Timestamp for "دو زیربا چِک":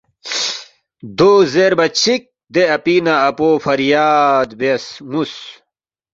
1.17-2.21